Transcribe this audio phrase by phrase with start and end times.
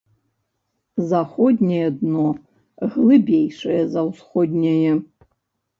[1.11, 2.27] Заходняе дно
[2.95, 4.91] глыбейшае за усходняе.